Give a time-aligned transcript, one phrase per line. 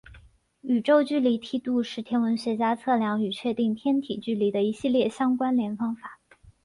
[0.61, 6.17] 宇宙距离梯度是天文学家测量与确定天体距离的一系列相关联方法。